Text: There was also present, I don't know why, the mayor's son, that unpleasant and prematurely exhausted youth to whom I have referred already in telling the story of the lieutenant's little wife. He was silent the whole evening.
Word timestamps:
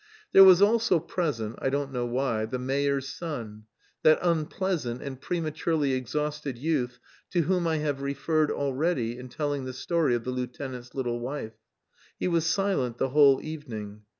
There 0.31 0.43
was 0.43 0.63
also 0.63 0.99
present, 0.99 1.57
I 1.59 1.69
don't 1.69 1.91
know 1.91 2.07
why, 2.07 2.47
the 2.47 2.57
mayor's 2.57 3.07
son, 3.07 3.65
that 4.01 4.17
unpleasant 4.23 4.99
and 5.03 5.21
prematurely 5.21 5.93
exhausted 5.93 6.57
youth 6.57 6.97
to 7.29 7.41
whom 7.41 7.67
I 7.67 7.77
have 7.77 8.01
referred 8.01 8.49
already 8.49 9.19
in 9.19 9.29
telling 9.29 9.65
the 9.65 9.73
story 9.73 10.15
of 10.15 10.23
the 10.23 10.31
lieutenant's 10.31 10.95
little 10.95 11.19
wife. 11.19 11.53
He 12.19 12.27
was 12.27 12.47
silent 12.47 12.97
the 12.97 13.09
whole 13.09 13.43
evening. 13.43 14.01